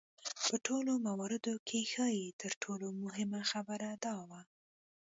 په 0.45 0.55
ټولو 0.65 0.91
مواردو 1.07 1.55
کې 1.67 1.79
ښايي 1.91 2.27
تر 2.41 2.51
ټولو 2.63 2.87
مهمه 3.03 3.41
خبره 3.51 3.89
دا 4.05 4.15
وه. 4.29 4.41